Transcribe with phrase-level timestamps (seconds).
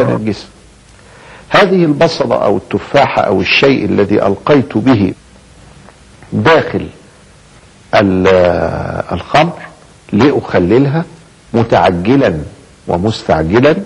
[0.00, 0.46] متنجسة
[1.48, 5.14] هذه البصلة أو التفاحة أو الشيء الذي ألقيت به
[6.32, 6.88] داخل
[9.12, 9.52] الخمر
[10.12, 11.04] لأخللها
[11.54, 12.38] متعجلا
[12.88, 13.76] ومستعجلا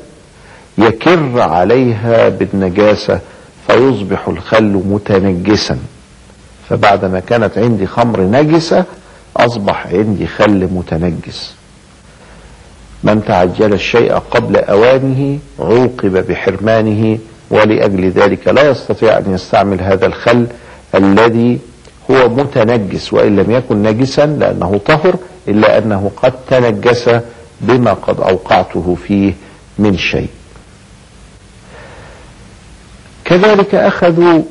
[0.78, 3.20] يكر عليها بالنجاسة
[3.66, 5.78] فيصبح الخل متنجسا.
[6.68, 8.84] فبعدما كانت عندي خمر نجسة
[9.36, 11.54] أصبح عندي خل متنجس.
[13.04, 17.18] من تعجل الشيء قبل أوانه عوقب بحرمانه
[17.50, 20.46] ولأجل ذلك لا يستطيع أن يستعمل هذا الخل
[20.94, 21.58] الذي
[22.10, 25.16] هو متنجس وإن لم يكن نجسا لأنه طهر
[25.48, 27.10] إلا أنه قد تنجس
[27.60, 29.34] بما قد أوقعته فيه
[29.78, 30.28] من شيء.
[33.24, 34.42] كذلك أخذوا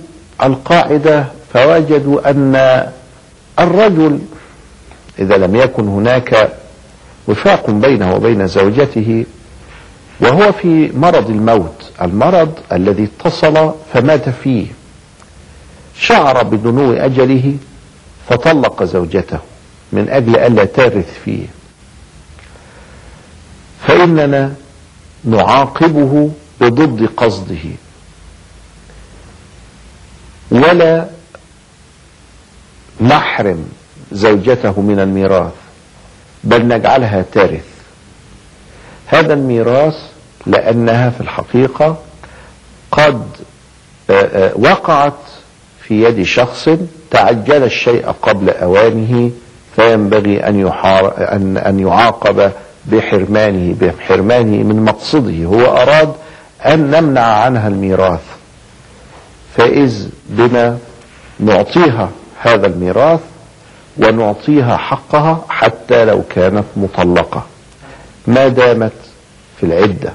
[0.44, 2.84] القاعدة فوجدوا أن
[3.60, 4.20] الرجل
[5.20, 6.50] إذا لم يكن هناك
[7.28, 9.26] وفاق بينه وبين زوجته
[10.20, 14.66] وهو في مرض الموت المرض الذي اتصل فمات فيه.
[15.98, 17.56] شعر بدنو أجله
[18.30, 19.40] فطلق زوجته
[19.92, 21.46] من أجل ألا ترث فيه.
[23.88, 24.54] فإننا
[25.24, 26.32] نعاقبه
[26.62, 27.64] بضد قصده.
[30.52, 31.08] ولا
[33.02, 33.66] نحرم
[34.12, 35.61] زوجته من الميراث.
[36.44, 37.66] بل نجعلها ترث
[39.06, 39.96] هذا الميراث
[40.46, 41.98] لأنها في الحقيقة
[42.92, 43.24] قد
[44.56, 45.14] وقعت
[45.84, 46.70] في يد شخص
[47.12, 49.32] تعجل الشيء قبل أوانه
[49.76, 52.52] فينبغي أن, يحار أن, أن يعاقب
[52.86, 55.46] بحرمانه بحرمانه من مقصده.
[55.46, 56.14] هو أراد
[56.66, 58.22] أن نمنع عنها الميراث.
[59.58, 60.78] فإذ بنا
[61.40, 63.20] نعطيها هذا الميراث
[63.98, 67.44] ونعطيها حقها حتى لو كانت مطلقة.
[68.28, 68.92] ما دامت
[69.60, 70.14] في العدة.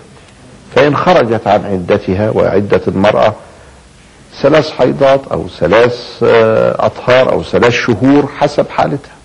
[0.75, 3.35] فإن خرجت عن عدتها وعدة المرأة
[4.43, 6.19] ثلاث حيضات أو ثلاث
[6.79, 9.17] أطهار أو ثلاث شهور حسب حالتها.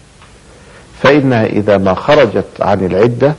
[1.03, 3.33] فإنها إذا ما خرجت عن العدة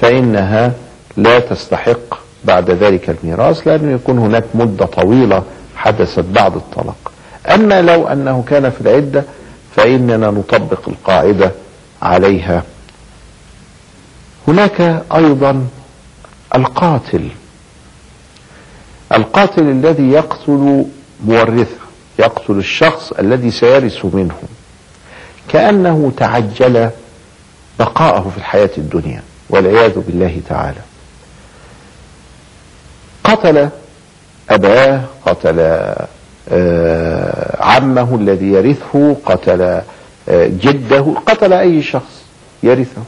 [0.00, 0.72] فإنها
[1.16, 5.42] لا تستحق بعد ذلك الميراث لأنه يكون هناك مدة طويلة
[5.76, 7.12] حدثت بعد الطلاق.
[7.54, 9.24] أما لو أنه كان في العدة
[9.78, 11.52] فإننا نطبق القاعدة
[12.02, 12.62] عليها.
[14.48, 15.66] هناك أيضا
[16.54, 17.28] القاتل.
[19.12, 20.84] القاتل الذي يقتل
[21.24, 21.76] مورثه
[22.18, 24.36] يقتل الشخص الذي سيرث منه.
[25.48, 26.90] كأنه تعجل
[27.78, 30.80] بقاءه في الحياة الدنيا والعياذ بالله تعالى.
[33.24, 33.68] قتل
[34.50, 35.56] أباه قتل
[37.58, 39.80] عمه الذي يرثه قتل
[40.28, 42.22] جده قتل أي شخص
[42.62, 43.02] يرثه.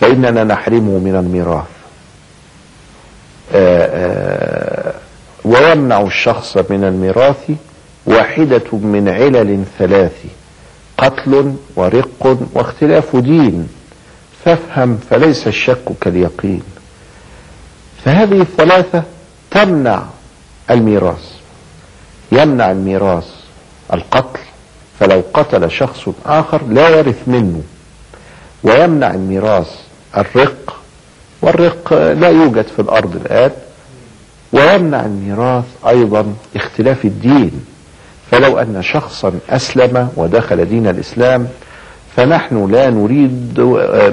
[0.00, 1.72] فإننا نحرمه من الميراث.
[5.44, 7.50] ويمنع الشخص من الميراث
[8.06, 10.16] واحدة من علل ثلاث
[10.98, 13.68] قتل ورق واختلاف دين.
[14.44, 16.62] فافهم فليس الشك كاليقين.
[18.04, 19.02] فهذه الثلاثة
[19.50, 20.02] تمنع
[20.70, 21.41] الميراث.
[22.32, 23.28] يمنع الميراث
[23.92, 24.40] القتل
[25.00, 27.60] فلو قتل شخص آخر لا يرث منه.
[28.62, 29.70] ويمنع الميراث
[30.16, 30.76] الرق
[31.42, 33.50] والرق لا يوجد في الأرض الآن.
[34.52, 37.64] ويمنع الميراث أيضا اختلاف الدين.
[38.30, 41.48] فلو أن شخصا أسلم ودخل دين الإسلام
[42.16, 43.60] فنحن لا نريد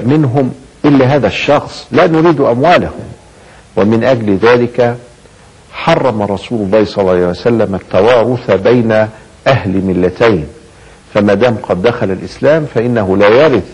[0.06, 0.52] منهم
[0.84, 3.04] إلا هذا الشخص لا نريد أموالهم.
[3.76, 4.96] ومن أجل ذلك
[5.80, 8.92] حرم رسول الله صلى الله عليه وسلم التوارث بين
[9.46, 10.46] أهل ملتين.
[11.14, 13.68] فما دام قد دخل الإسلام فإنه لا يرث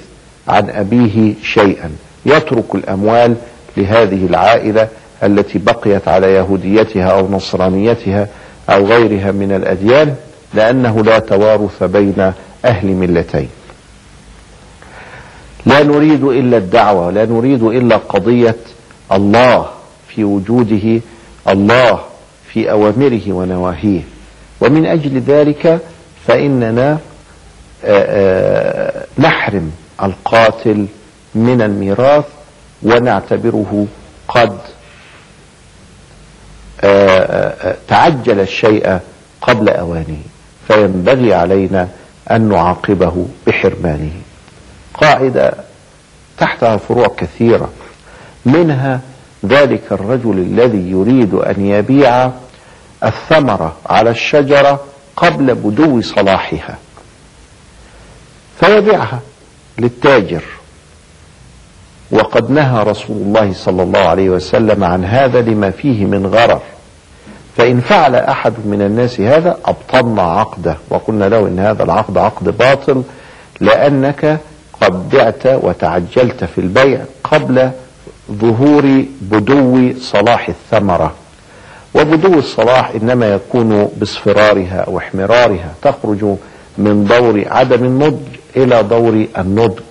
[0.49, 1.91] عن أبيه شيئا.
[2.27, 3.35] يترك الأموال
[3.77, 4.89] لهذه العائلة
[5.23, 8.29] التي بقيت على يهوديتها أو نصرانيتها
[8.71, 10.15] أو غيرها من الأديان
[10.55, 12.33] لأنه لا توارث بين
[12.65, 13.49] أهل ملتين.
[15.67, 18.57] لا نريد إلا الدعوة لا نريد إلا قضية
[19.13, 19.67] الله
[20.09, 21.01] في وجوده
[21.49, 22.01] الله
[22.53, 24.03] في أوامره ونواهيه.
[24.61, 25.81] ومن أجل ذلك
[26.27, 26.99] فإننا
[29.19, 29.73] نحرم
[30.03, 30.87] القاتل
[31.35, 32.25] من الميراث
[32.83, 33.87] ونعتبره
[34.29, 34.59] قد
[37.89, 38.99] تعجل الشيء
[39.41, 40.19] قبل أوانه.
[40.69, 41.89] فينبغي علينا
[42.31, 44.13] أن نعاقبه بحرمانه.
[44.95, 45.55] قاعدة
[46.39, 47.71] تحتها فروع كثيرة
[48.47, 49.01] منها
[49.45, 52.31] ذلك الرجل الذي يريد أن يبيع
[53.05, 54.81] الثمرة على الشجرة
[55.17, 56.79] قبل بدو صلاحها.
[58.61, 59.21] فيبيعها
[59.79, 60.43] للتاجر.
[62.11, 66.61] وقد نهى رسول الله صلى الله عليه وسلم عن هذا لما فيه من غرر.
[67.57, 70.77] فإن فعل أحد من الناس هذا أبطلنا عقده.
[70.91, 73.03] وقلنا له إن هذا العقد عقد باطل
[73.61, 74.39] لأنك
[74.81, 77.71] قد بعت وتعجلت في البيع قبل
[78.33, 81.15] ظهور بدو صلاح الثمرة.
[81.95, 86.25] وبدو الصلاح إنما يكون باصفرارها أو احمرارها تخرج
[86.79, 88.27] من دور عدم النضج
[88.57, 89.83] إلى دور النضج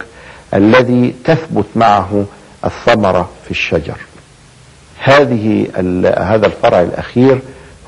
[0.53, 2.25] الذي تثبت معه
[2.65, 3.97] الثمرة في الشجر.
[4.99, 5.67] هذه
[6.17, 7.39] هذا الفرع الأخير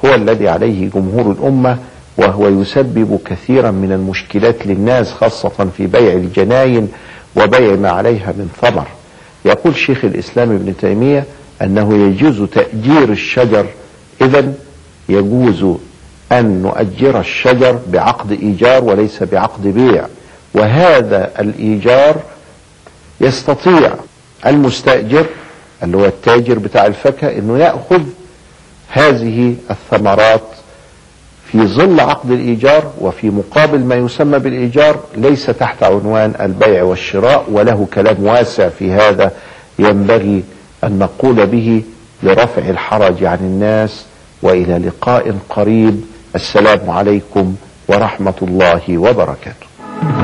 [0.05, 1.77] هو الذي عليه جمهور الأمة
[2.17, 6.89] وهو يسبب كثيرا من المشكلات للناس خاصة في بيع الجناين
[7.35, 8.87] وبيع ما عليها من ثمر.
[9.47, 11.25] يقول شيخ الإسلام ابن تيمية
[11.61, 13.65] أنه يجوز تأجير الشجر
[14.21, 14.53] إذا
[15.09, 15.77] يجوز
[16.31, 20.05] أن نؤجر الشجر بعقد إيجار وليس بعقد بيع
[20.53, 22.15] وهذا الإيجار
[23.21, 23.93] يستطيع
[24.45, 25.25] المستأجر
[25.83, 28.01] اللي هو التاجر بتاع الفاكهة إنه يأخذ
[28.89, 30.41] هذه الثمرات
[31.51, 37.87] في ظل عقد الإيجار وفي مقابل ما يسمى بالإيجار ليس تحت عنوان البيع والشراء وله
[37.93, 39.31] كلام واسع في هذا
[39.79, 40.43] ينبغي
[40.83, 41.83] أن نقول به
[42.23, 44.05] لرفع الحرج عن الناس
[44.41, 46.01] وإلى لقاء قريب.
[46.35, 47.55] السلام عليكم
[47.87, 49.66] ورحمة الله وبركاته.